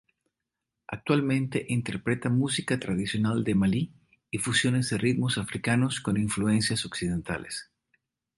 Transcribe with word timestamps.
Actualmente 0.87 1.63
interpreta 1.69 2.27
música 2.27 2.79
tradicional 2.79 3.43
de 3.43 3.53
Malí 3.53 3.93
y 4.31 4.39
fusiones 4.39 4.89
de 4.89 4.97
ritmos 4.97 5.37
africanos 5.37 5.99
con 5.99 6.17
influencias 6.17 6.85
occidentales. 6.87 7.69